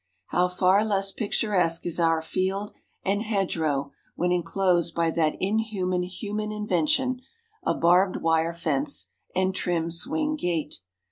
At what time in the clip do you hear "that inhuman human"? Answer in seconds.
5.11-6.51